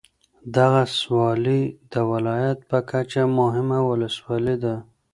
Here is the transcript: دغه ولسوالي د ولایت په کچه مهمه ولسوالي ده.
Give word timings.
دغه 0.57 0.81
ولسوالي 0.87 1.61
د 1.93 1.95
ولایت 2.11 2.59
په 2.69 2.77
کچه 2.91 3.23
مهمه 3.39 3.79
ولسوالي 3.89 4.55
ده. 4.63 4.75